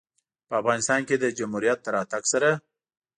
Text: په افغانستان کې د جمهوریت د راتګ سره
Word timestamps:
په 0.47 0.53
افغانستان 0.61 1.01
کې 1.07 1.15
د 1.19 1.25
جمهوریت 1.39 1.79
د 1.83 1.87
راتګ 1.95 2.23
سره 2.33 2.49